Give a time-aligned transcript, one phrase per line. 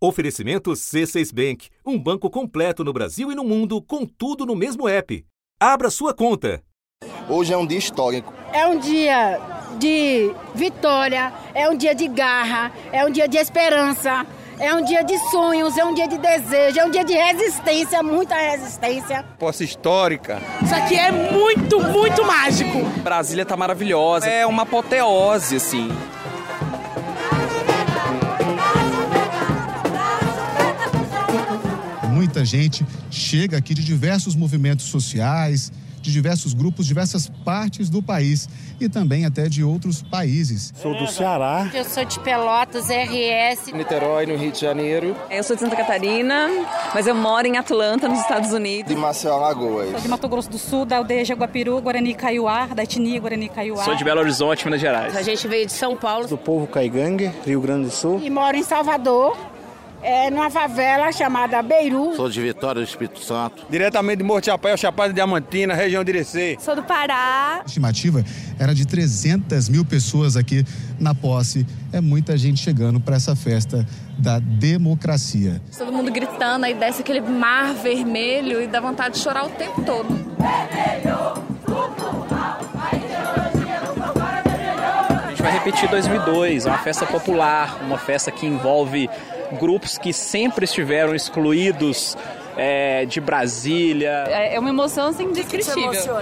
[0.00, 4.88] Oferecimento C6 Bank, um banco completo no Brasil e no mundo, com tudo no mesmo
[4.88, 5.24] app.
[5.58, 6.62] Abra sua conta.
[7.28, 8.32] Hoje é um dia histórico.
[8.52, 9.40] É um dia
[9.76, 14.24] de vitória, é um dia de garra, é um dia de esperança,
[14.60, 18.00] é um dia de sonhos, é um dia de desejo, é um dia de resistência,
[18.00, 19.24] muita resistência.
[19.36, 20.40] Posse histórica.
[20.62, 22.84] Isso aqui é muito, muito mágico.
[23.02, 24.28] Brasília tá maravilhosa.
[24.28, 25.88] É uma apoteose, assim.
[32.38, 38.48] Muita gente chega aqui de diversos movimentos sociais, de diversos grupos, diversas partes do país
[38.80, 40.72] e também até de outros países.
[40.80, 41.68] Sou do Ceará.
[41.74, 43.72] Eu sou de Pelotas, RS.
[43.74, 45.16] Niterói, no Rio de Janeiro.
[45.28, 46.48] Eu sou de Santa Catarina,
[46.94, 48.94] mas eu moro em Atlanta, nos Estados Unidos.
[48.94, 49.90] De Maceió, Alagoas.
[49.90, 53.84] Sou de Mato Grosso do Sul, da aldeia Jaguapiru, Guarani Kaiowá, da etnia Guarani Kaiowá.
[53.84, 55.16] Sou de Belo Horizonte, Minas Gerais.
[55.16, 56.28] A gente veio de São Paulo.
[56.28, 58.20] Do povo caigangue, Rio Grande do Sul.
[58.22, 59.36] E moro em Salvador
[60.02, 62.14] é, numa favela chamada Beiru.
[62.14, 63.66] Sou de Vitória do Espírito Santo.
[63.68, 66.56] Diretamente de Morro de Chapéu, Chapada Diamantina, região de Irecê.
[66.60, 67.60] Sou do Pará.
[67.62, 68.24] A estimativa
[68.58, 70.64] era de 300 mil pessoas aqui
[70.98, 71.66] na posse.
[71.92, 73.86] É muita gente chegando para essa festa
[74.18, 75.60] da democracia.
[75.76, 79.82] Todo mundo gritando, aí desce aquele mar vermelho e dá vontade de chorar o tempo
[79.82, 80.08] todo.
[85.24, 89.08] A gente vai repetir 2002, uma festa popular, uma festa que envolve
[89.58, 92.16] grupos que sempre estiveram excluídos
[92.56, 94.10] é, de Brasília.
[94.28, 96.16] É uma emoção assim, indescritível.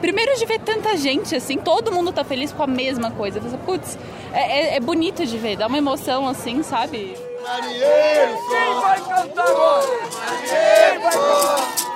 [0.00, 3.40] Primeiro de ver tanta gente, assim, todo mundo tá feliz com a mesma coisa.
[3.64, 3.98] Putz,
[4.32, 7.14] é, é, é bonito de ver, dá uma emoção assim, sabe?
[7.42, 9.86] Marinheiro, quem vai cantar agora?
[10.26, 11.89] Marinheiro vai cantar!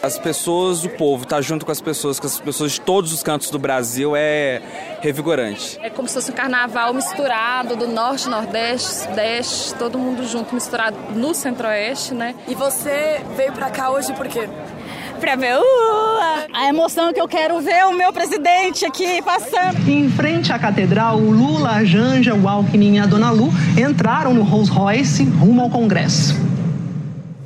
[0.00, 3.12] As pessoas, o povo, estar tá junto com as pessoas, com as pessoas de todos
[3.12, 4.62] os cantos do Brasil é
[5.00, 5.76] revigorante.
[5.82, 10.96] É como se fosse um carnaval misturado do norte, nordeste, sudeste, todo mundo junto, misturado
[11.16, 12.36] no centro-oeste, né?
[12.46, 14.48] E você veio pra cá hoje por quê?
[15.18, 16.18] Pra ver o.
[16.54, 19.90] A emoção que eu quero ver o meu presidente aqui passando.
[19.90, 24.32] Em frente à catedral, o Lula, a Janja, o Alckmin e a Dona Lu entraram
[24.32, 26.36] no Rolls Royce rumo ao Congresso.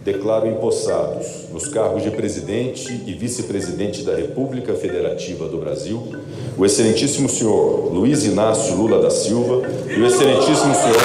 [0.05, 6.13] Declaro empossados nos cargos de presidente e vice-presidente da República Federativa do Brasil
[6.59, 11.01] o excelentíssimo senhor Luiz Inácio Lula da Silva e o excelentíssimo senhor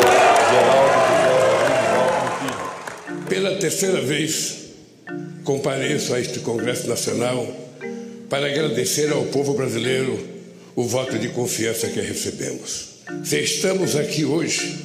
[0.49, 0.97] Geraldo
[3.29, 4.55] Pela terceira vez,
[5.43, 7.45] compareço a este Congresso Nacional
[8.27, 10.19] para agradecer ao povo brasileiro
[10.75, 12.97] o voto de confiança que recebemos.
[13.23, 14.75] Se estamos aqui hoje,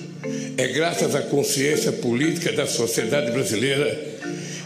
[0.59, 4.12] é graças à consciência política da sociedade brasileira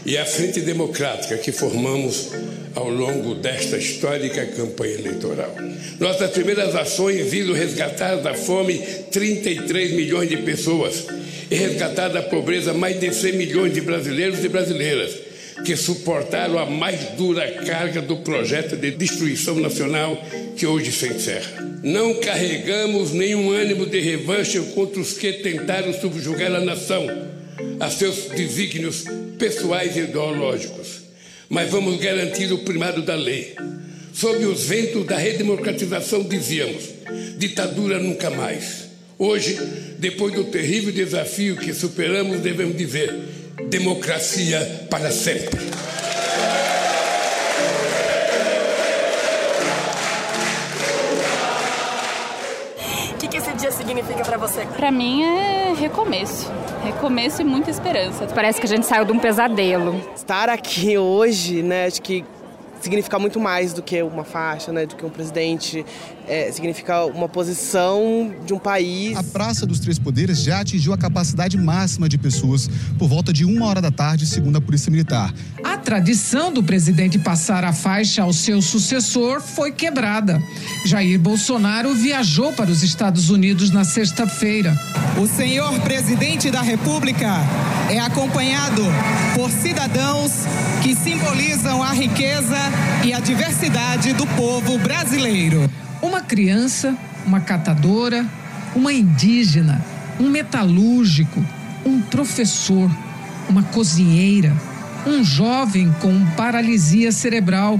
[0.07, 2.29] e à frente democrática que formamos
[2.73, 5.53] ao longo desta histórica campanha eleitoral.
[5.99, 8.79] Nossas primeiras ações visam resgatar da fome
[9.11, 11.05] 33 milhões de pessoas
[11.51, 15.27] e resgatar da pobreza mais de 100 milhões de brasileiros e brasileiras
[15.65, 20.23] que suportaram a mais dura carga do projeto de destruição nacional
[20.55, 21.67] que hoje se encerra.
[21.83, 27.07] Não carregamos nenhum ânimo de revanche contra os que tentaram subjugar a nação
[27.79, 29.03] a seus desígnios
[29.37, 31.01] pessoais e ideológicos,
[31.49, 33.55] mas vamos garantir o primado da lei.
[34.13, 36.83] Sob os ventos da redemocratização, dizíamos:
[37.37, 38.87] ditadura nunca mais.
[39.19, 39.57] Hoje,
[39.99, 43.13] depois do terrível desafio que superamos, devemos dizer:
[43.69, 45.59] democracia para sempre.
[53.77, 54.65] Significa para você?
[54.75, 56.51] Para mim é recomeço.
[56.83, 58.25] Recomeço e muita esperança.
[58.27, 60.01] Parece que a gente saiu de um pesadelo.
[60.15, 62.25] Estar aqui hoje, né, acho que
[62.81, 65.85] significa muito mais do que uma faixa, né, do que um presidente.
[66.27, 69.15] É, significa uma posição de um país.
[69.15, 73.45] A Praça dos Três Poderes já atingiu a capacidade máxima de pessoas por volta de
[73.45, 75.33] uma hora da tarde, segundo a Polícia Militar.
[75.87, 80.43] A tradição do presidente passar a faixa ao seu sucessor foi quebrada.
[80.83, 84.77] Jair Bolsonaro viajou para os Estados Unidos na sexta-feira.
[85.17, 87.37] O senhor presidente da República
[87.89, 88.83] é acompanhado
[89.33, 90.33] por cidadãos
[90.83, 92.57] que simbolizam a riqueza
[93.05, 95.71] e a diversidade do povo brasileiro.
[96.01, 98.25] Uma criança, uma catadora,
[98.75, 99.81] uma indígena,
[100.19, 101.41] um metalúrgico,
[101.85, 102.91] um professor,
[103.47, 104.53] uma cozinheira,
[105.05, 107.79] um jovem com paralisia cerebral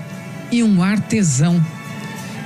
[0.52, 1.64] e um artesão.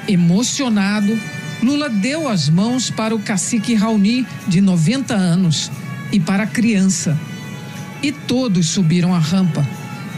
[0.07, 1.18] Emocionado,
[1.62, 5.71] Lula deu as mãos para o cacique Raoni, de 90 anos,
[6.12, 7.18] e para a criança.
[8.01, 9.65] E todos subiram a rampa.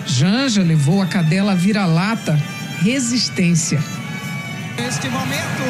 [0.05, 2.39] Janja levou a cadela vira-lata
[2.81, 3.81] Resistência.
[4.77, 5.63] Neste momento,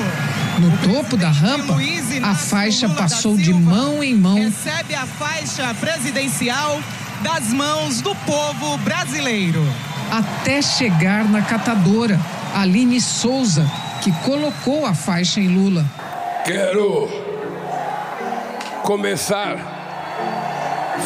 [0.59, 1.75] No topo da rampa,
[2.23, 4.35] a faixa passou de mão em mão.
[4.35, 6.81] recebe a faixa presidencial
[7.23, 9.63] das mãos do povo brasileiro.
[10.11, 12.19] até chegar na catadora,
[12.53, 13.65] Aline Souza,
[14.03, 15.83] que colocou a faixa em Lula.
[16.45, 17.09] Quero
[18.83, 19.57] começar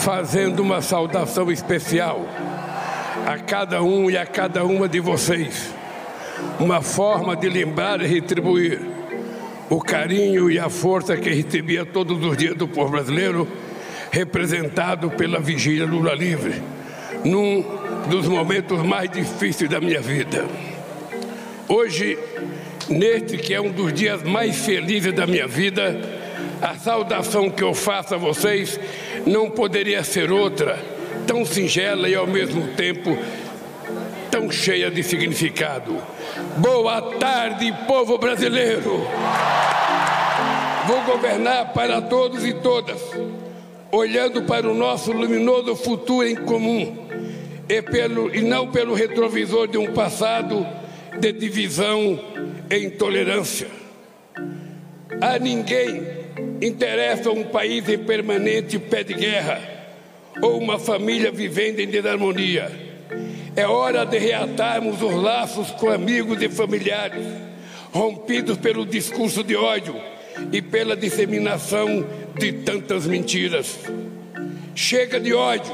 [0.02, 2.26] fazendo uma saudação especial
[3.26, 5.72] a cada um e a cada uma de vocês.
[6.60, 8.82] Uma forma de lembrar e retribuir
[9.70, 13.48] o carinho e a força que recebia todos os dias do povo brasileiro,
[14.12, 16.62] representado pela Vigília Lula Livre,
[17.24, 17.64] num
[18.10, 20.46] dos momentos mais difíceis da minha vida.
[21.68, 22.18] Hoje,
[22.90, 26.00] neste que é um dos dias mais felizes da minha vida,
[26.62, 28.80] a saudação que eu faço a vocês
[29.26, 30.80] não poderia ser outra,
[31.26, 33.18] tão singela e ao mesmo tempo
[34.32, 35.98] tão cheia de significado.
[36.58, 39.06] Boa tarde, povo brasileiro!
[40.88, 43.02] Vou governar para todos e todas,
[43.92, 47.08] olhando para o nosso luminoso futuro em comum
[47.70, 50.66] e, pelo, e não pelo retrovisor de um passado
[51.20, 52.20] de divisão
[52.70, 53.68] e intolerância.
[55.22, 56.06] A ninguém
[56.62, 59.60] interessa um país em permanente pé de guerra
[60.42, 62.72] ou uma família vivendo em desarmonia.
[63.56, 67.26] É hora de reatarmos os laços com amigos e familiares,
[67.92, 69.96] rompidos pelo discurso de ódio
[70.52, 72.06] e pela disseminação
[72.38, 73.78] de tantas mentiras.
[74.76, 75.74] Chega de ódio,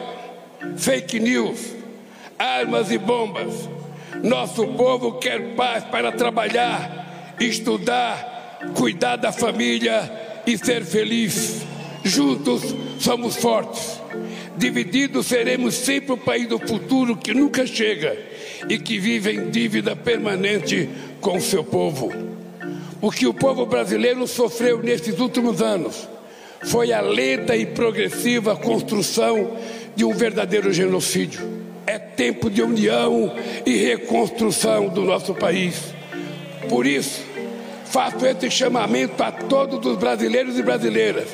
[0.77, 1.60] fake news,
[2.38, 3.69] armas e bombas.
[4.24, 11.62] Nosso povo quer paz para trabalhar, estudar, cuidar da família e ser feliz.
[12.04, 14.01] Juntos somos fortes.
[14.56, 18.18] Divididos seremos sempre o país do futuro que nunca chega
[18.69, 20.88] e que vive em dívida permanente
[21.19, 22.32] com seu povo.
[23.03, 26.07] O que o povo brasileiro sofreu nesses últimos anos
[26.61, 29.57] foi a lenta e progressiva construção
[29.94, 31.41] de um verdadeiro genocídio.
[31.85, 33.35] É tempo de união
[33.65, 35.94] e reconstrução do nosso país.
[36.69, 37.25] Por isso,
[37.83, 41.27] faço esse chamamento a todos os brasileiros e brasileiras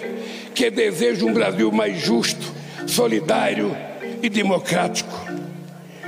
[0.56, 2.52] que desejam um Brasil mais justo,
[2.88, 3.78] solidário
[4.24, 5.16] e democrático.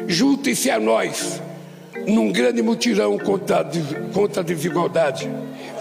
[0.07, 1.39] Juntem-se a nós
[2.07, 5.29] num grande mutirão contra a, desigualdade.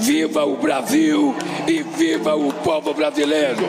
[0.01, 1.35] Viva o Brasil
[1.69, 3.69] e viva o povo brasileiro!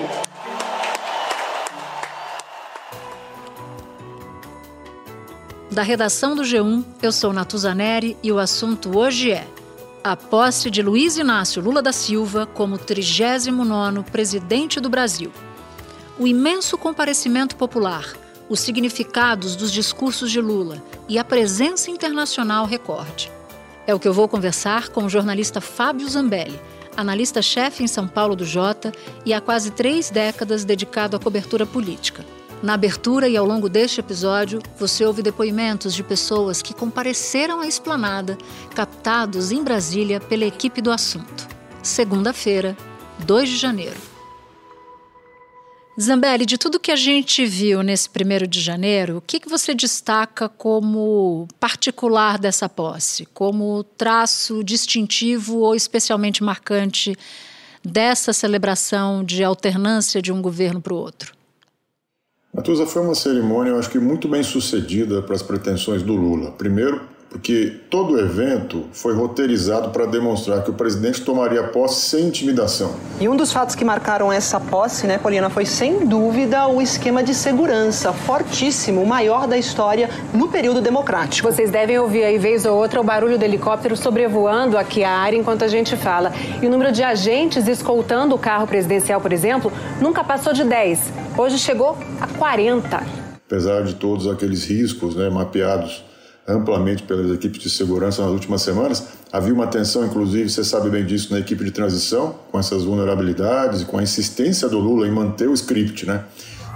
[5.69, 9.45] Da redação do G1, eu sou Natuzaneri e o assunto hoje é
[10.01, 15.33] a posse de Luiz Inácio Lula da Silva como 39º presidente do Brasil.
[16.17, 18.05] O imenso comparecimento popular,
[18.47, 23.29] os significados dos discursos de Lula e a presença internacional recorde.
[23.87, 26.59] É o que eu vou conversar com o jornalista Fábio Zambelli,
[26.95, 28.91] analista-chefe em São Paulo do Jota
[29.25, 32.23] e há quase três décadas dedicado à cobertura política.
[32.61, 37.67] Na abertura e ao longo deste episódio, você ouve depoimentos de pessoas que compareceram à
[37.67, 38.37] esplanada,
[38.75, 41.47] captados em Brasília pela equipe do assunto.
[41.81, 42.77] Segunda-feira,
[43.25, 44.10] 2 de janeiro.
[46.01, 49.73] Zambelli, de tudo que a gente viu nesse primeiro de janeiro, o que, que você
[49.73, 57.15] destaca como particular dessa posse, como traço distintivo ou especialmente marcante
[57.83, 61.33] dessa celebração de alternância de um governo para o outro?
[62.53, 66.51] Natuza, foi uma cerimônia, eu acho que muito bem sucedida para as pretensões do Lula.
[66.51, 72.25] Primeiro, porque todo o evento foi roteirizado para demonstrar que o presidente tomaria posse sem
[72.27, 72.93] intimidação.
[73.21, 77.23] E um dos fatos que marcaram essa posse, né, Paulina, foi sem dúvida o esquema
[77.23, 81.49] de segurança fortíssimo, o maior da história no período democrático.
[81.49, 85.37] Vocês devem ouvir aí, vez ou outra, o barulho do helicóptero sobrevoando aqui a área
[85.37, 86.33] enquanto a gente fala.
[86.61, 89.71] E o número de agentes escoltando o carro presidencial, por exemplo,
[90.01, 91.13] nunca passou de 10.
[91.37, 93.01] Hoje chegou a 40.
[93.47, 96.10] Apesar de todos aqueles riscos né, mapeados
[96.47, 99.03] amplamente pelas equipes de segurança nas últimas semanas.
[99.31, 103.81] Havia uma tensão, inclusive, você sabe bem disso, na equipe de transição, com essas vulnerabilidades
[103.81, 106.23] e com a insistência do Lula em manter o script, né?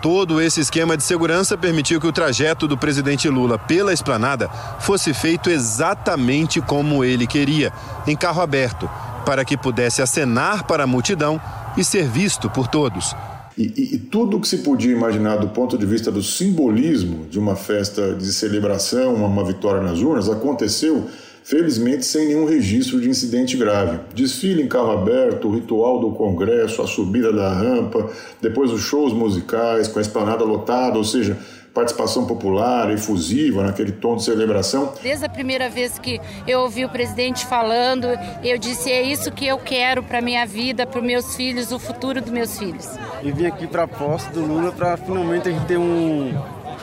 [0.01, 4.47] Todo esse esquema de segurança permitiu que o trajeto do presidente Lula pela esplanada
[4.79, 7.73] fosse feito exatamente como ele queria,
[8.05, 8.89] em carro aberto,
[9.25, 11.41] para que pudesse acenar para a multidão
[11.75, 13.15] e ser visto por todos.
[13.57, 17.39] E, e, e, tudo que se podia imaginar do ponto de vista do simbolismo de
[17.39, 21.05] uma festa de celebração, uma, uma vitória nas urnas, aconteceu
[21.45, 23.99] felizmente sem nenhum registro de incidente grave.
[24.13, 28.09] Desfile em carro aberto, o ritual do Congresso, a subida da rampa,
[28.41, 31.37] depois os shows musicais com a esplanada lotada, ou seja,
[31.75, 34.93] participação popular, efusiva, naquele tom de celebração.
[35.03, 38.07] Desde a primeira vez que eu ouvi o presidente falando,
[38.41, 41.77] eu disse: é isso que eu quero para minha vida, para os meus filhos, o
[41.77, 42.87] futuro dos meus filhos.
[43.21, 46.33] E vim aqui para a posse do Lula para finalmente a gente ter um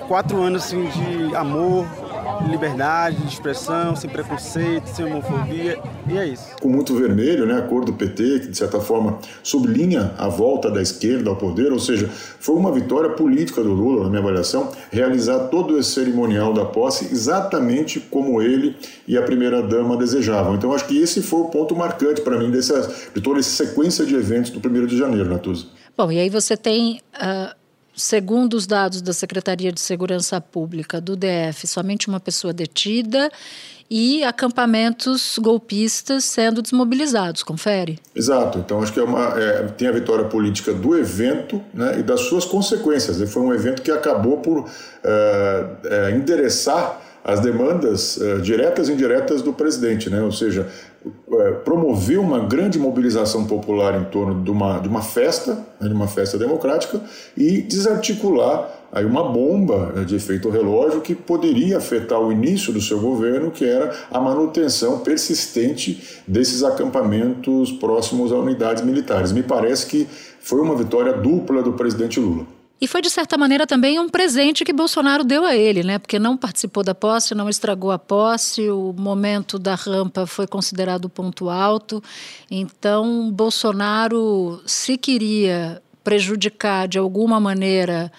[0.06, 1.86] quatro anos assim, de amor,
[2.48, 6.44] liberdade de expressão, sem preconceito, sem homofobia, e é isso.
[6.60, 10.70] Com muito vermelho, né, a cor do PT, que de certa forma sublinha a volta
[10.70, 14.70] da esquerda ao poder, ou seja, foi uma vitória política do Lula, na minha avaliação,
[14.90, 18.76] realizar todo esse cerimonial da posse exatamente como ele
[19.06, 20.54] e a primeira-dama desejavam.
[20.54, 24.04] Então acho que esse foi o ponto marcante para mim dessa, de toda essa sequência
[24.04, 25.66] de eventos do 1 de janeiro, Natuza.
[25.96, 27.00] Bom, e aí você tem...
[27.14, 27.61] Uh
[27.94, 33.30] Segundo os dados da Secretaria de Segurança Pública do DF, somente uma pessoa detida
[33.90, 37.42] e acampamentos golpistas sendo desmobilizados.
[37.42, 37.98] Confere?
[38.14, 38.58] Exato.
[38.58, 42.20] Então, acho que é uma, é, tem a vitória política do evento né, e das
[42.22, 43.20] suas consequências.
[43.20, 44.70] E foi um evento que acabou por
[45.04, 50.20] é, endereçar as demandas uh, diretas e indiretas do presidente, né?
[50.20, 50.66] ou seja,
[51.04, 55.94] uh, promover uma grande mobilização popular em torno de uma, de uma festa, né, de
[55.94, 57.00] uma festa democrática,
[57.36, 62.80] e desarticular aí uma bomba né, de efeito relógio que poderia afetar o início do
[62.80, 69.32] seu governo, que era a manutenção persistente desses acampamentos próximos a unidades militares.
[69.32, 70.06] Me parece que
[70.40, 72.61] foi uma vitória dupla do presidente Lula.
[72.82, 76.00] E foi, de certa maneira, também um presente que Bolsonaro deu a ele, né?
[76.00, 81.08] Porque não participou da posse, não estragou a posse, o momento da rampa foi considerado
[81.08, 82.02] ponto alto.
[82.50, 88.10] Então, Bolsonaro, se queria prejudicar de alguma maneira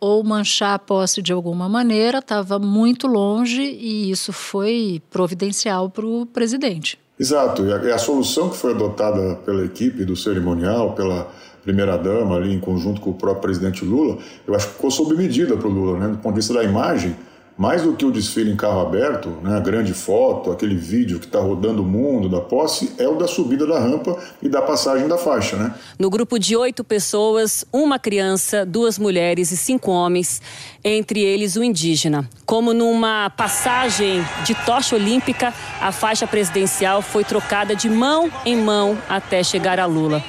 [0.00, 6.06] ou manchar a posse de alguma maneira, estava muito longe e isso foi providencial para
[6.06, 6.98] o presidente.
[7.20, 11.30] Exato, e a, a solução que foi adotada pela equipe do cerimonial, pela
[11.62, 15.56] primeira-dama ali em conjunto com o próprio presidente Lula, eu acho que ficou sob medida
[15.56, 16.08] para o Lula, né?
[16.08, 17.16] do ponto de vista da imagem,
[17.58, 21.26] mais do que o desfile em carro aberto, né, a grande foto, aquele vídeo que
[21.26, 25.08] está rodando o mundo da posse, é o da subida da rampa e da passagem
[25.08, 25.56] da faixa.
[25.56, 25.74] Né?
[25.98, 30.40] No grupo de oito pessoas, uma criança, duas mulheres e cinco homens,
[30.84, 32.28] entre eles o indígena.
[32.46, 38.96] Como numa passagem de tocha olímpica, a faixa presidencial foi trocada de mão em mão
[39.08, 40.22] até chegar a Lula.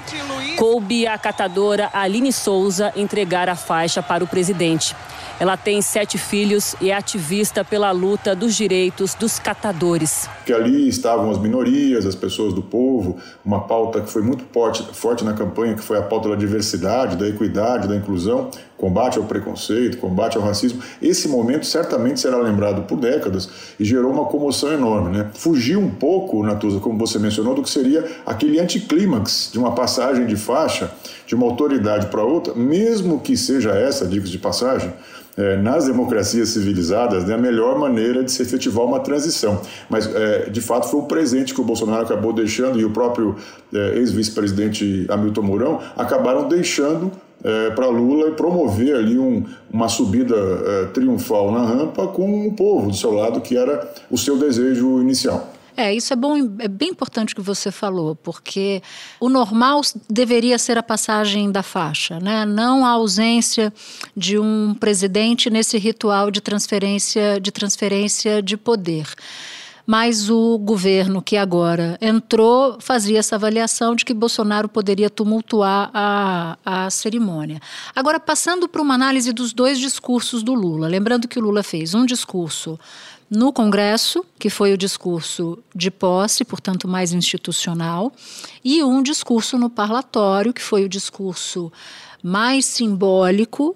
[0.58, 4.96] Coube a catadora Aline Souza entregar a faixa para o presidente.
[5.40, 10.30] Ela tem sete filhos e é ativista pela luta dos direitos dos catadores.
[10.46, 14.84] Que ali estavam as minorias, as pessoas do povo, uma pauta que foi muito forte,
[14.94, 19.26] forte na campanha, que foi a pauta da diversidade, da equidade, da inclusão, combate ao
[19.26, 20.82] preconceito, combate ao racismo.
[21.02, 25.18] Esse momento certamente será lembrado por décadas e gerou uma comoção enorme.
[25.18, 25.30] Né?
[25.34, 30.26] Fugiu um pouco, Natuza, como você mencionou, do que seria aquele anticlímax de uma passagem
[30.26, 30.92] de faixa
[31.28, 34.92] de uma autoridade para outra, mesmo que seja essa, dicas de passagem,
[35.38, 39.62] é, nas democracias civilizadas, né, a melhor maneira de se efetivar uma transição.
[39.90, 43.36] Mas, é, de fato, foi um presente que o Bolsonaro acabou deixando e o próprio
[43.74, 47.12] é, ex-vice-presidente Hamilton Mourão acabaram deixando
[47.44, 52.54] é, para Lula e promover ali um, uma subida é, triunfal na rampa com o
[52.54, 55.54] povo do seu lado, que era o seu desejo inicial.
[55.80, 58.82] É, isso é bom, é bem importante que você falou, porque
[59.18, 59.80] o normal
[60.10, 62.46] deveria ser a passagem da faixa, né?
[62.46, 63.72] não a ausência
[64.14, 69.08] de um presidente nesse ritual de transferência de, transferência de poder
[69.90, 76.60] mas o governo que agora entrou fazia essa avaliação de que Bolsonaro poderia tumultuar a,
[76.64, 77.60] a cerimônia.
[77.96, 81.96] Agora, passando para uma análise dos dois discursos do Lula, lembrando que o Lula fez
[81.96, 82.80] um discurso
[83.28, 88.14] no Congresso, que foi o discurso de posse, portanto mais institucional,
[88.64, 91.74] e um discurso no parlatório, que foi o discurso
[92.22, 93.76] mais simbólico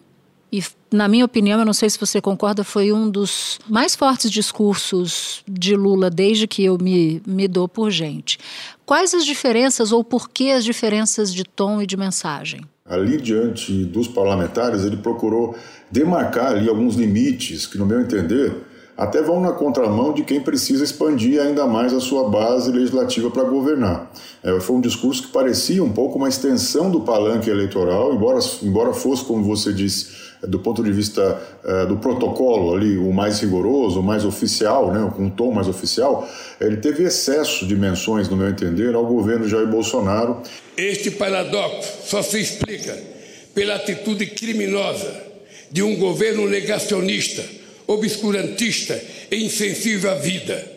[0.52, 4.30] e, na minha opinião, eu não sei se você concorda, foi um dos mais fortes
[4.30, 8.38] discursos de Lula desde que eu me, me dou por gente.
[8.86, 12.62] Quais as diferenças ou por que as diferenças de tom e de mensagem?
[12.86, 15.56] Ali diante dos parlamentares, ele procurou
[15.90, 18.56] demarcar ali alguns limites que, no meu entender,
[18.96, 23.44] até vão na contramão de quem precisa expandir ainda mais a sua base legislativa para
[23.44, 24.12] governar.
[24.44, 28.94] É, foi um discurso que parecia um pouco uma extensão do palanque eleitoral, embora, embora
[28.94, 34.00] fosse, como você disse, do ponto de vista é, do protocolo ali, o mais rigoroso,
[34.00, 36.28] o mais oficial, né, com um tom mais oficial,
[36.60, 40.42] ele teve excesso de menções, no meu entender, ao governo Jair Bolsonaro.
[40.78, 42.98] Este paradoxo só se explica
[43.54, 45.14] pela atitude criminosa
[45.72, 47.44] de um governo negacionista
[47.88, 49.00] obscurantista
[49.32, 50.72] e insensível à vida.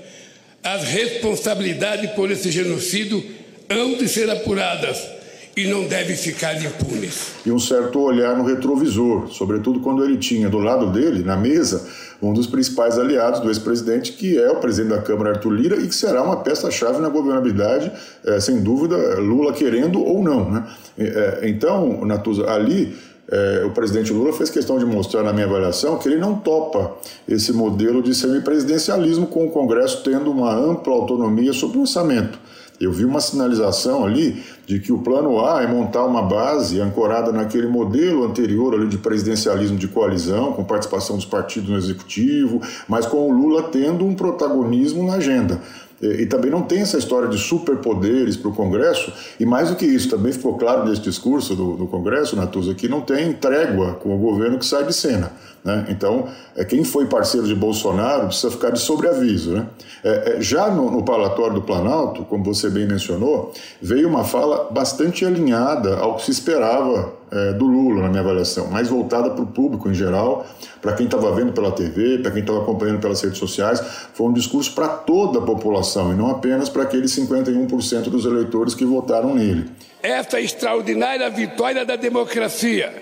[0.62, 3.24] As responsabilidades por esse genocídio
[3.68, 5.15] hão de ser apuradas
[5.56, 7.32] e não devem ficar impunes.
[7.46, 11.88] E um certo olhar no retrovisor, sobretudo quando ele tinha do lado dele, na mesa,
[12.20, 15.86] um dos principais aliados do ex-presidente, que é o presidente da Câmara, Arthur Lira, e
[15.86, 17.90] que será uma peça-chave na governabilidade,
[18.24, 20.50] é, sem dúvida, Lula querendo ou não.
[20.50, 20.66] Né?
[20.98, 22.94] É, então, Natuza, ali
[23.28, 26.96] é, o presidente Lula fez questão de mostrar, na minha avaliação, que ele não topa
[27.26, 32.38] esse modelo de semipresidencialismo com o Congresso tendo uma ampla autonomia sobre o orçamento.
[32.80, 37.32] Eu vi uma sinalização ali de que o plano A é montar uma base ancorada
[37.32, 43.06] naquele modelo anterior ali de presidencialismo de coalizão, com participação dos partidos no executivo, mas
[43.06, 45.60] com o Lula tendo um protagonismo na agenda.
[46.00, 49.86] E, também não tem essa história de superpoderes para o Congresso, e mais do que
[49.86, 54.14] isso, também ficou claro nesse discurso do, do Congresso, Natuza, que não tem trégua com
[54.14, 55.32] o governo que sai de cena.
[55.66, 55.86] Né?
[55.88, 59.52] Então, é, quem foi parceiro de Bolsonaro precisa ficar de sobreaviso.
[59.52, 59.66] Né?
[60.04, 64.70] É, é, já no, no Palatório do Planalto, como você bem mencionou, veio uma fala
[64.70, 69.42] bastante alinhada ao que se esperava é, do Lula, na minha avaliação, mais voltada para
[69.42, 70.46] o público em geral,
[70.80, 73.80] para quem estava vendo pela TV, para quem estava acompanhando pelas redes sociais.
[74.14, 78.74] Foi um discurso para toda a população e não apenas para aqueles 51% dos eleitores
[78.74, 79.70] que votaram nele.
[80.02, 82.92] Essa extraordinária vitória da democracia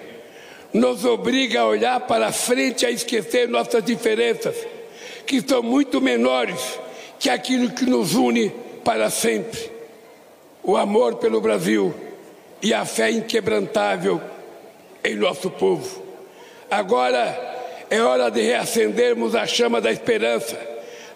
[0.73, 4.57] nos obriga a olhar para frente e a esquecer nossas diferenças,
[5.27, 6.79] que são muito menores
[7.19, 8.51] que aquilo que nos une
[8.85, 9.71] para sempre.
[10.63, 11.95] O amor pelo Brasil
[12.65, 14.19] e a fé inquebrantável
[15.05, 16.03] em nosso povo.
[16.71, 17.39] Agora
[17.91, 20.59] é hora de reacendermos a chama da esperança,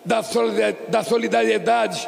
[0.05, 2.07] da solidariedade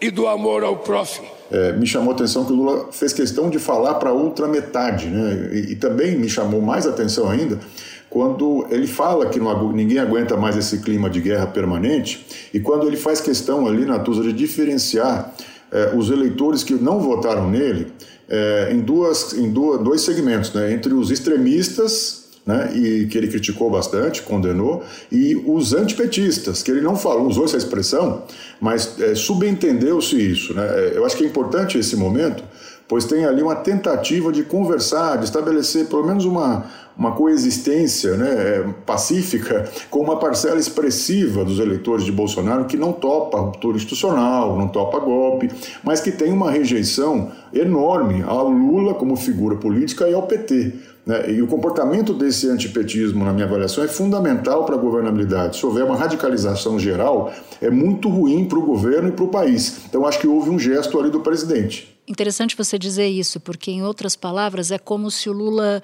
[0.00, 1.28] e do amor ao próximo.
[1.52, 5.06] É, me chamou a atenção que o Lula fez questão de falar para outra metade,
[5.06, 5.50] né?
[5.52, 7.60] E, e, também me chamou mais atenção ainda
[8.08, 12.88] quando ele fala que não, ninguém aguenta mais esse clima de guerra permanente e quando
[12.88, 15.32] ele faz questão ali na Tusa de diferenciar
[15.70, 17.92] é, os eleitores que não votaram nele
[18.30, 20.72] é, em, duas, em duas, dois segmentos, né?
[20.72, 24.82] entre os extremistas né, e que ele criticou bastante, condenou,
[25.12, 28.24] e os antipetistas, que ele não falou, usou essa expressão,
[28.60, 30.54] mas é, subentendeu-se isso.
[30.54, 30.66] Né?
[30.66, 32.42] É, eu acho que é importante esse momento,
[32.90, 36.64] pois tem ali uma tentativa de conversar, de estabelecer pelo menos uma,
[36.98, 42.92] uma coexistência né, é, pacífica com uma parcela expressiva dos eleitores de Bolsonaro que não
[42.92, 45.48] topa ruptura institucional, não topa golpe,
[45.84, 50.72] mas que tem uma rejeição enorme ao Lula como figura política e ao PT.
[51.06, 51.30] Né?
[51.30, 55.58] E o comportamento desse antipetismo, na minha avaliação, é fundamental para a governabilidade.
[55.58, 59.82] Se houver uma radicalização geral, é muito ruim para o governo e para o país.
[59.88, 61.99] Então, acho que houve um gesto ali do presidente.
[62.10, 65.80] Interessante você dizer isso, porque, em outras palavras, é como se o Lula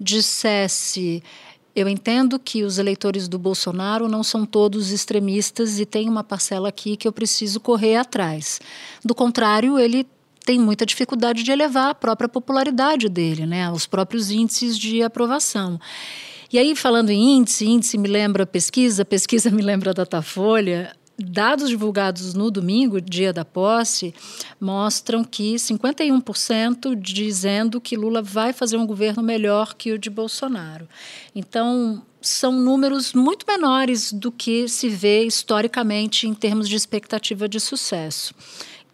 [0.00, 1.22] dissesse.
[1.74, 6.70] Eu entendo que os eleitores do Bolsonaro não são todos extremistas e tem uma parcela
[6.70, 8.58] aqui que eu preciso correr atrás.
[9.04, 10.06] Do contrário, ele
[10.46, 15.78] tem muita dificuldade de elevar a própria popularidade dele, né, os próprios índices de aprovação.
[16.50, 20.96] E aí, falando em índice, índice me lembra pesquisa, pesquisa me lembra Datafolha.
[21.18, 24.14] Dados divulgados no domingo, dia da posse,
[24.60, 30.86] mostram que 51% dizendo que Lula vai fazer um governo melhor que o de Bolsonaro.
[31.34, 37.60] Então, são números muito menores do que se vê historicamente em termos de expectativa de
[37.60, 38.34] sucesso.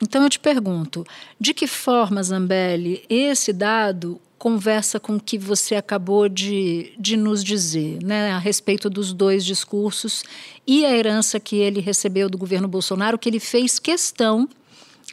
[0.01, 1.05] Então eu te pergunto,
[1.41, 7.45] de que forma, Zambelli, esse dado conversa com o que você acabou de, de nos
[7.45, 10.25] dizer, né, a respeito dos dois discursos
[10.67, 14.49] e a herança que ele recebeu do governo Bolsonaro, que ele fez questão,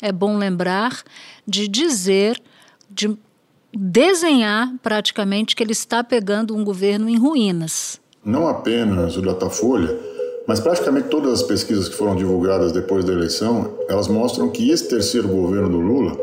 [0.01, 1.03] é bom lembrar,
[1.45, 2.41] de dizer,
[2.89, 3.15] de
[3.71, 8.01] desenhar praticamente que ele está pegando um governo em ruínas.
[8.25, 9.95] Não apenas o Datafolha,
[10.47, 14.89] mas praticamente todas as pesquisas que foram divulgadas depois da eleição, elas mostram que esse
[14.89, 16.17] terceiro governo do Lula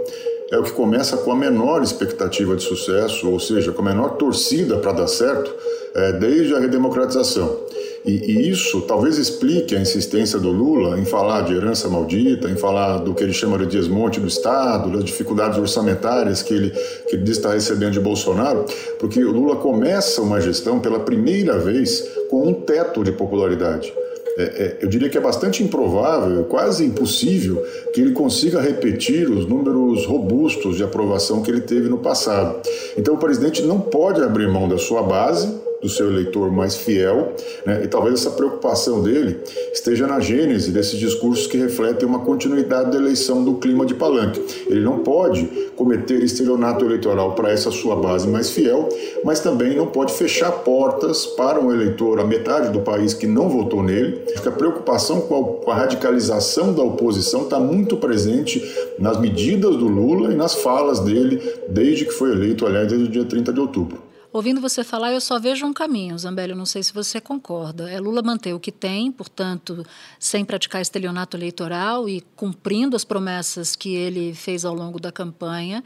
[0.51, 4.11] é o que começa com a menor expectativa de sucesso, ou seja, com a menor
[4.11, 5.53] torcida para dar certo,
[5.95, 7.59] é, desde a redemocratização.
[8.05, 12.57] E, e, isso talvez explique a insistência do Lula em falar de herança maldita, em
[12.57, 17.17] falar do que ele chama de desmonte do Estado, das dificuldades orçamentárias que ele, que
[17.17, 18.65] ele diz estar recebendo de Bolsonaro,
[19.01, 23.93] porque o Lula começa uma gestão pela primeira vez com um teto de popularidade
[24.37, 29.47] é, é, eu diria que é bastante improvável, quase impossível, que ele consiga repetir os
[29.47, 32.61] números robustos de aprovação que ele teve no passado.
[32.97, 37.35] Então, o presidente não pode abrir mão da sua base do seu eleitor mais fiel,
[37.65, 37.83] né?
[37.85, 39.39] e talvez essa preocupação dele
[39.73, 44.43] esteja na gênese desses discursos que refletem uma continuidade da eleição do clima de palanque.
[44.67, 45.45] Ele não pode
[45.77, 48.89] cometer estelionato eleitoral para essa sua base mais fiel,
[49.25, 53.49] mas também não pode fechar portas para um eleitor, a metade do país que não
[53.49, 54.23] votou nele.
[54.45, 58.63] A preocupação com a radicalização da oposição está muito presente
[58.99, 63.11] nas medidas do Lula e nas falas dele desde que foi eleito, aliás, desde o
[63.11, 64.06] dia 30 de outubro.
[64.33, 67.91] Ouvindo você falar, eu só vejo um caminho, Zambelli, não sei se você concorda.
[67.91, 69.85] É Lula manter o que tem, portanto,
[70.19, 75.83] sem praticar estelionato eleitoral e cumprindo as promessas que ele fez ao longo da campanha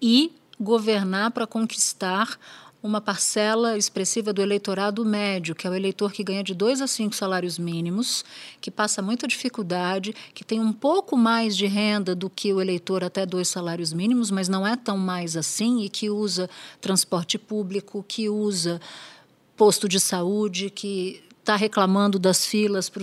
[0.00, 2.38] e governar para conquistar
[2.82, 6.86] uma parcela expressiva do eleitorado médio, que é o eleitor que ganha de dois a
[6.86, 8.24] cinco salários mínimos,
[8.60, 13.04] que passa muita dificuldade, que tem um pouco mais de renda do que o eleitor
[13.04, 16.48] até dois salários mínimos, mas não é tão mais assim, e que usa
[16.80, 18.80] transporte público, que usa
[19.56, 23.02] posto de saúde, que está reclamando das filas para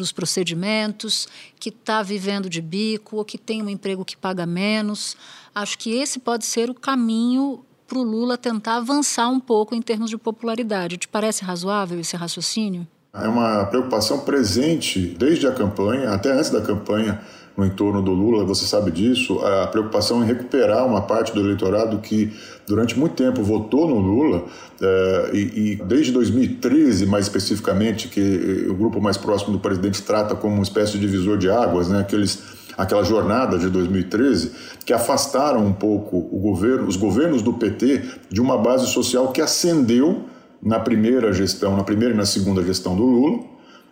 [0.00, 1.26] os procedimentos,
[1.58, 5.16] que está vivendo de bico ou que tem um emprego que paga menos.
[5.52, 9.82] Acho que esse pode ser o caminho para o Lula tentar avançar um pouco em
[9.82, 10.96] termos de popularidade.
[10.96, 12.86] Te parece razoável esse raciocínio?
[13.14, 17.20] É uma preocupação presente desde a campanha, até antes da campanha,
[17.56, 21.98] no entorno do Lula, você sabe disso, a preocupação em recuperar uma parte do eleitorado
[21.98, 22.30] que
[22.66, 24.44] durante muito tempo votou no Lula,
[24.78, 30.34] eh, e, e, desde 2013, mais especificamente, que o grupo mais próximo do presidente trata
[30.34, 34.52] como uma espécie de divisor de águas, né, aqueles aquela jornada de 2013,
[34.84, 40.24] que afastaram um pouco governo, os governos do PT de uma base social que ascendeu
[40.62, 43.44] na primeira gestão, na primeira e na segunda gestão do Lula,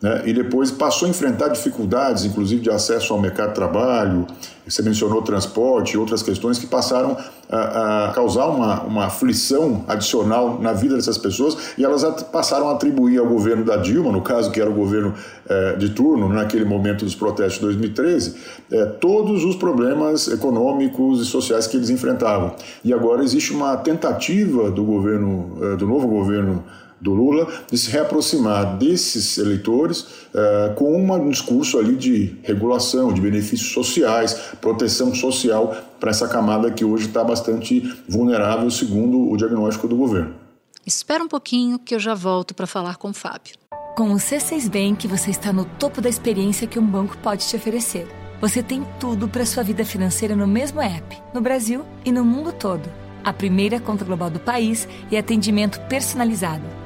[0.05, 0.21] né?
[0.27, 4.27] e depois passou a enfrentar dificuldades, inclusive de acesso ao mercado de trabalho,
[4.69, 7.17] você mencionou transporte e outras questões que passaram
[7.51, 12.73] a, a, causar uma, uma aflição adicional na vida dessas pessoas e elas passaram a
[12.73, 15.15] atribuir ao governo da Dilma, no caso que era o governo
[15.49, 18.35] eh, de turno, naquele momento dos protestos de 2013,
[18.73, 22.55] eh, todos os problemas econômicos e sociais que eles enfrentavam.
[22.85, 26.63] E agora existe uma tentativa do governo, eh, do novo governo
[27.01, 33.21] do Lula de se reaproximar desses eleitores uh, com um discurso ali de regulação, de
[33.21, 39.89] benefícios sociais, proteção social para essa camada que hoje está bastante vulnerável, segundo o diagnóstico
[39.89, 40.35] do governo.
[40.87, 43.57] Espera um pouquinho que eu já volto para falar com o Fábio.
[43.97, 47.57] Com o C6 Bank, você está no topo da experiência que um banco pode te
[47.57, 48.07] oferecer.
[48.41, 52.53] Você tem tudo para sua vida financeira no mesmo app, no Brasil e no mundo
[52.53, 52.83] todo.
[53.23, 56.84] A primeira conta global do país e atendimento personalizado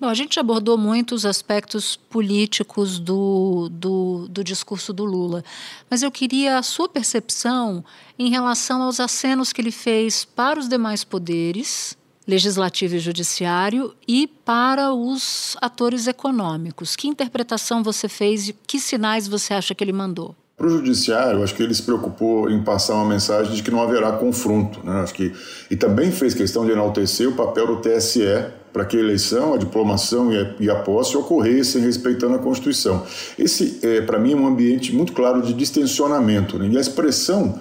[0.00, 5.44] Bom, a gente abordou muito os aspectos políticos do, do, do, discurso do Lula,
[5.90, 7.84] mas eu queria a sua percepção
[8.18, 14.26] em relação aos acenos que ele fez para os demais poderes, legislativo e judiciário, e
[14.26, 16.96] para os atores econômicos.
[16.96, 20.34] Que interpretação você fez e que sinais você acha que ele mandou?
[20.60, 23.82] Para o judiciário, acho que ele se preocupou em passar uma mensagem de que não
[23.82, 25.00] haverá confronto, né?
[25.00, 25.32] Acho que
[25.70, 29.56] e também fez questão de enaltecer o papel do TSE para que a eleição, a
[29.56, 30.28] diplomação
[30.60, 33.06] e a, posse ocorressem respeitando a Constituição.
[33.38, 36.58] Esse é, para mim, um ambiente muito claro de distensionamento.
[36.58, 36.68] Né?
[36.68, 37.58] E a expressão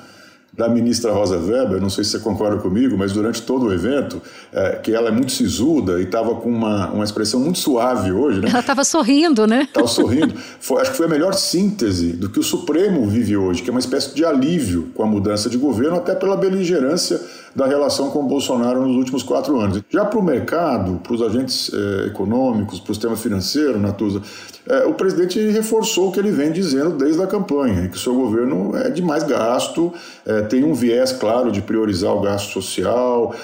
[0.51, 4.21] da ministra Rosa Weber, não sei se você concorda comigo, mas durante todo o evento,
[4.51, 8.41] é, que ela é muito sisuda e estava com uma, uma expressão muito suave hoje.
[8.41, 8.49] Né?
[8.49, 9.63] Ela estava sorrindo, né?
[9.63, 10.33] Estava sorrindo.
[10.59, 13.71] Foi, acho que foi a melhor síntese do que o Supremo vive hoje, que é
[13.71, 17.21] uma espécie de alívio com a mudança de governo, até pela beligerância
[17.55, 19.81] da relação com o Bolsonaro nos últimos quatro anos.
[19.89, 24.21] Já para o mercado, para os agentes eh, econômicos, para o sistema financeiro, Natuza,
[24.67, 28.15] eh, o presidente reforçou o que ele vem dizendo desde a campanha, que o seu
[28.15, 29.93] governo é de mais gasto,
[30.25, 33.35] eh, tem um viés claro de priorizar o gasto social,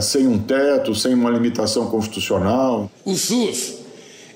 [0.00, 2.90] sem um teto, sem uma limitação constitucional.
[3.04, 3.74] O SUS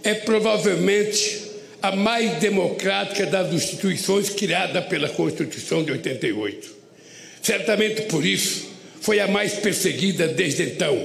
[0.03, 1.49] é provavelmente
[1.81, 6.77] a mais democrática das instituições criada pela Constituição de 88.
[7.43, 8.68] Certamente por isso,
[9.01, 10.99] foi a mais perseguida desde então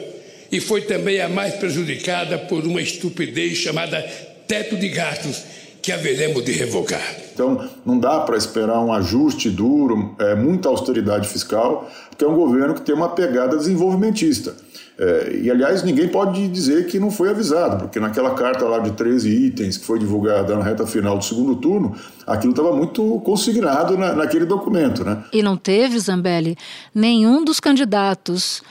[0.52, 4.02] e foi também a mais prejudicada por uma estupidez chamada
[4.48, 5.44] teto de gastos
[5.82, 7.04] que haveremos de revogar.
[7.34, 12.36] Então, não dá para esperar um ajuste duro, é, muita austeridade fiscal, porque é um
[12.36, 14.56] governo que tem uma pegada desenvolvimentista.
[14.98, 18.92] É, e, aliás, ninguém pode dizer que não foi avisado, porque naquela carta lá de
[18.92, 21.96] 13 itens que foi divulgada na reta final do segundo turno,
[22.28, 25.04] aquilo estava muito consignado na, naquele documento.
[25.04, 25.24] Né?
[25.34, 26.56] E não teve, Zambelli,
[26.94, 28.62] nenhum dos candidatos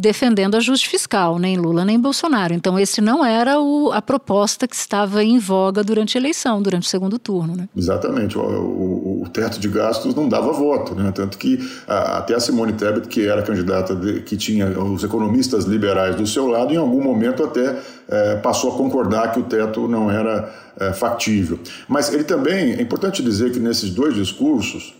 [0.00, 2.54] defendendo ajuste fiscal, nem Lula nem Bolsonaro.
[2.54, 6.86] Então, esse não era o, a proposta que estava em voga durante a eleição, durante
[6.86, 7.54] o segundo turno.
[7.54, 7.68] Né?
[7.76, 8.38] Exatamente.
[8.38, 10.94] O, o, o, teto de gastos não dava voto.
[10.94, 11.12] Né?
[11.14, 15.64] Tanto que a, até a Simone Tebet, que era candidata de, que tinha os economistas
[15.64, 17.78] liberais do seu lado, em algum momento até
[18.08, 21.58] é, passou a concordar que o teto não era é, factível.
[21.88, 24.94] Mas ele também, é importante dizer que nesses dois discursos,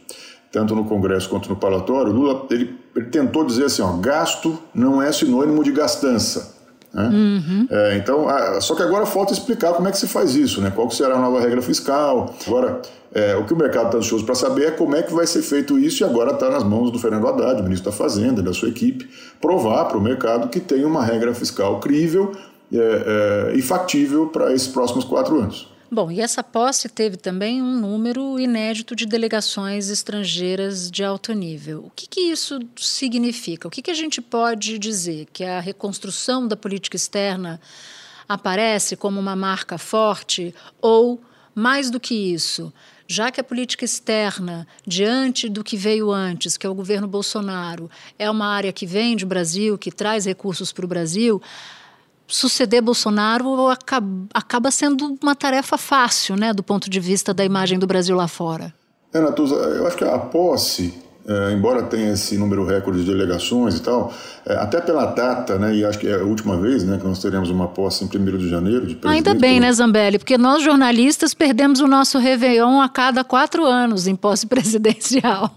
[0.52, 5.00] tanto no Congresso quanto no Parlatório, Lula ele, ele tentou dizer assim: ó, gasto não
[5.00, 6.59] é sinônimo de gastança.
[6.92, 7.08] Né?
[7.08, 7.68] Uhum.
[7.70, 8.26] É, então,
[8.60, 10.72] só que agora falta explicar como é que se faz isso, né?
[10.74, 12.34] qual será a nova regra fiscal.
[12.46, 15.26] Agora, é, o que o mercado está ansioso para saber é como é que vai
[15.26, 18.52] ser feito isso, e agora está nas mãos do Fernando Haddad, ministro da Fazenda, da
[18.52, 19.08] sua equipe,
[19.40, 22.32] provar para o mercado que tem uma regra fiscal crível
[22.72, 25.70] é, é e factível para esses próximos quatro anos.
[25.92, 31.86] Bom, e essa posse teve também um número inédito de delegações estrangeiras de alto nível.
[31.86, 33.66] O que, que isso significa?
[33.66, 35.26] O que, que a gente pode dizer?
[35.32, 37.60] Que a reconstrução da política externa
[38.28, 41.20] aparece como uma marca forte ou,
[41.56, 42.72] mais do que isso,
[43.08, 47.90] já que a política externa, diante do que veio antes, que é o governo Bolsonaro,
[48.16, 51.42] é uma área que vem de Brasil, que traz recursos para o Brasil,
[52.30, 57.78] suceder Bolsonaro acaba, acaba sendo uma tarefa fácil, né, do ponto de vista da imagem
[57.78, 58.72] do Brasil lá fora.
[59.12, 60.94] É, Natuza, eu acho que a posse
[61.26, 64.12] é, embora tenha esse número recorde de delegações e tal,
[64.46, 67.20] é, até pela data, né, e acho que é a última vez né, que nós
[67.20, 70.18] teremos uma posse em 1 de janeiro de Ainda bem, né, Zambelli?
[70.18, 75.50] Porque nós, jornalistas, perdemos o nosso Réveillon a cada quatro anos em posse presidencial.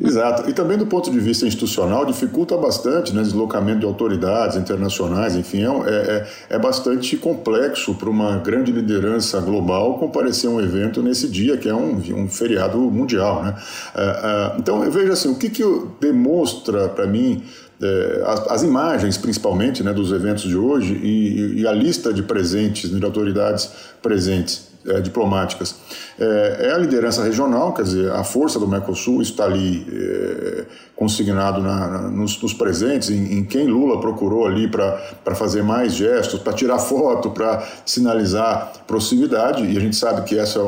[0.00, 0.48] Exato.
[0.48, 5.64] E também do ponto de vista institucional, dificulta bastante né, deslocamento de autoridades internacionais, enfim,
[5.64, 11.28] é, é, é bastante complexo para uma grande liderança global comparecer a um evento nesse
[11.28, 13.42] dia, que é um, um feriado mundial.
[13.42, 13.54] Né?
[13.94, 15.62] É, é, então, eu vejo assim, o que, que
[16.00, 17.42] demonstra para mim
[17.80, 22.22] é, as, as, imagens, principalmente, né, dos eventos de hoje e, e a lista de
[22.22, 23.70] presentes, né, de autoridades
[24.02, 25.76] presentes é, diplomáticas.
[26.18, 30.64] É, é, a liderança regional, quer dizer, a força do Mercosul está ali é,
[30.96, 35.94] consignado na, na, nos, nos, presentes, em, em, quem Lula procurou ali para fazer mais
[35.94, 40.60] gestos, para tirar foto, para sinalizar proximidade, e a gente sabe que essa,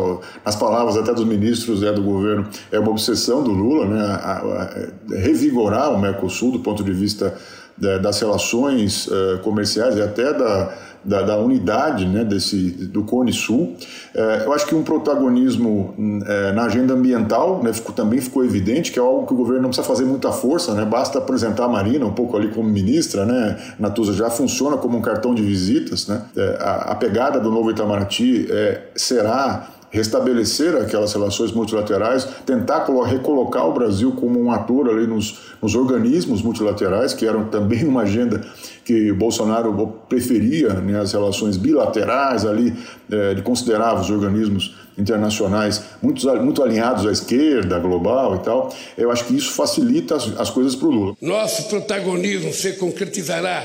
[0.45, 4.33] nas palavras até dos ministros né, do governo, é uma obsessão do Lula, né, a,
[4.33, 7.35] a, a revigorar o Mercosul do ponto de vista
[7.83, 10.71] é, das relações é, comerciais e até da
[11.05, 13.77] da, da unidade né, desse, do Cone Sul.
[14.15, 15.95] É, eu acho que um protagonismo
[16.27, 19.63] é, na agenda ambiental né, ficou, também ficou evidente, que é algo que o governo
[19.63, 23.25] não precisa fazer muita força, né, basta apresentar a Marina um pouco ali como ministra,
[23.25, 26.07] né, Natuza já funciona como um cartão de visitas.
[26.07, 32.87] Né, é, a, a, pegada do novo Itamaraty é, será restabelecer aquelas relações multilaterais, tentar
[33.05, 38.03] recolocar o Brasil como um ator ali nos, nos organismos multilaterais, que eram também uma
[38.03, 38.41] agenda
[38.85, 42.73] que Bolsonaro preferia, né, as relações bilaterais ali,
[43.11, 48.75] é, ele considerava os organismos internacionais muito, muito alinhados à esquerda global e tal.
[48.97, 51.17] Eu acho que isso facilita as, as coisas para o Lula.
[51.21, 53.65] Nosso protagonismo se concretizará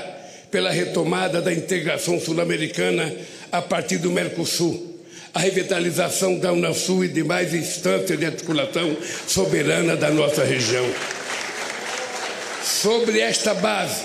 [0.50, 3.14] pela retomada da integração sul-americana
[3.52, 4.95] a partir do Mercosul
[5.36, 8.96] a revitalização da Unasul e demais instâncias de articulação
[9.28, 10.90] soberana da nossa região.
[12.64, 14.04] Sobre esta base,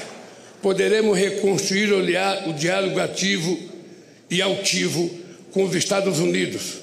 [0.60, 3.56] poderemos reconstruir o diálogo ativo
[4.28, 5.08] e altivo
[5.52, 6.78] com os Estados Unidos,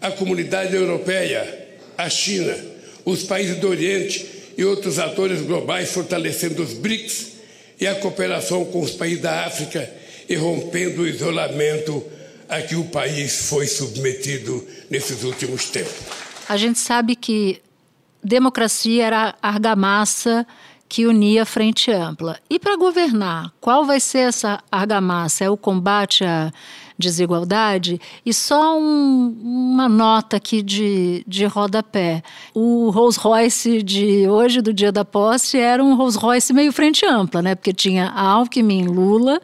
[0.00, 2.56] a comunidade europeia, a China,
[3.04, 7.32] os países do Oriente e outros atores globais, fortalecendo os BRICS
[7.78, 9.90] e a cooperação com os países da África
[10.26, 12.02] e rompendo o isolamento
[12.50, 15.94] a que o país foi submetido nesses últimos tempos.
[16.48, 17.62] A gente sabe que
[18.22, 20.46] democracia era a argamassa
[20.88, 22.36] que unia a frente ampla.
[22.50, 25.44] E para governar, qual vai ser essa argamassa?
[25.44, 26.52] É o combate à
[26.98, 28.00] desigualdade?
[28.26, 32.20] E só um, uma nota aqui de, de rodapé.
[32.52, 37.06] O Rolls Royce de hoje, do dia da posse, era um Rolls Royce meio frente
[37.06, 37.54] ampla, né?
[37.54, 39.40] Porque tinha Alckmin, Lula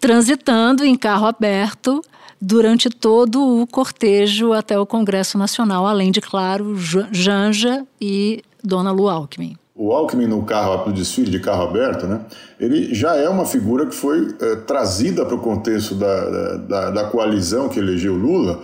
[0.00, 2.02] transitando em carro aberto
[2.40, 9.08] durante todo o cortejo até o Congresso Nacional, além de, claro, Janja e Dona Lu
[9.08, 9.56] Alckmin.
[9.74, 12.20] O Alckmin no carro, no desfile de carro aberto, né,
[12.58, 17.04] ele já é uma figura que foi é, trazida para o contexto da, da, da
[17.04, 18.60] coalizão que elegeu Lula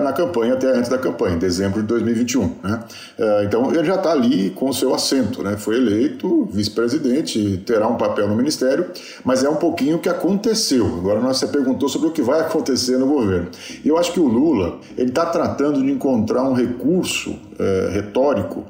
[0.00, 2.54] na campanha, até antes da campanha, em dezembro de 2021.
[2.62, 2.80] Né?
[3.18, 5.56] É, então ele já está ali com o seu assento, né?
[5.56, 8.86] foi eleito vice-presidente, terá um papel no ministério,
[9.24, 10.86] mas é um pouquinho o que aconteceu.
[10.86, 13.48] Agora você perguntou sobre o que vai acontecer no governo.
[13.84, 18.64] Eu acho que o Lula ele está tratando de encontrar um recurso é, retórico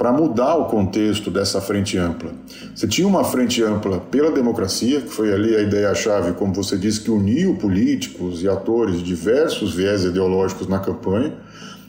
[0.00, 2.30] para mudar o contexto dessa frente ampla.
[2.74, 7.02] Você tinha uma frente ampla pela democracia, que foi ali a ideia-chave, como você disse,
[7.02, 11.34] que uniu políticos e atores de diversos viés ideológicos na campanha,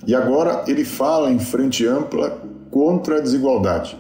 [0.06, 2.38] e agora ele fala em frente ampla
[2.70, 3.98] contra a desigualdade.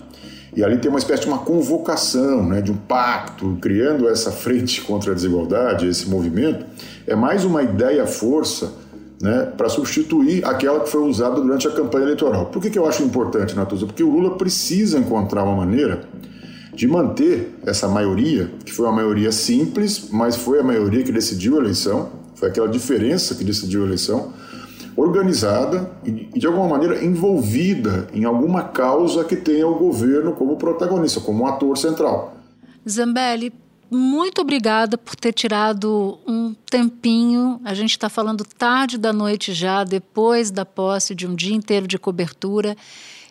[0.53, 4.81] E ali tem uma espécie de uma convocação, né, de um pacto, criando essa frente
[4.83, 6.65] contra a desigualdade, esse movimento,
[7.07, 8.73] é mais uma ideia-força
[9.21, 12.47] né, para substituir aquela que foi usada durante a campanha eleitoral.
[12.47, 13.85] Por que, que eu acho importante, Natuza?
[13.85, 16.01] Porque o Lula precisa encontrar uma maneira
[16.73, 21.57] de manter essa maioria, que foi uma maioria simples, mas foi a maioria que decidiu
[21.57, 24.33] a eleição, foi aquela diferença que decidiu a eleição,
[24.95, 31.19] organizada e, de alguma maneira, envolvida em alguma causa que tenha o governo como protagonista,
[31.19, 32.35] como um ator central.
[32.89, 33.53] Zambelli,
[33.93, 37.59] muito obrigada por ter tirado um tempinho.
[37.65, 41.85] A gente está falando tarde da noite já, depois da posse de um dia inteiro
[41.85, 42.77] de cobertura.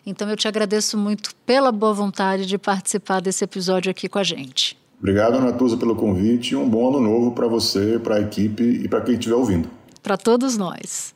[0.05, 4.23] Então eu te agradeço muito pela boa vontade de participar desse episódio aqui com a
[4.23, 4.77] gente.
[4.99, 8.87] Obrigado, Natuza, pelo convite e um bom ano novo para você, para a equipe e
[8.87, 9.67] para quem estiver ouvindo.
[10.03, 11.15] Para todos nós.